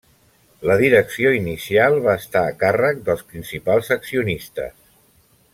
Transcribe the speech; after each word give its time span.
La 0.69 0.77
direcció 0.79 1.33
inicial 1.39 1.99
va 2.07 2.17
estar 2.21 2.43
a 2.47 2.57
càrrec 2.65 3.05
dels 3.11 3.23
principals 3.35 3.93
accionistes. 4.01 4.77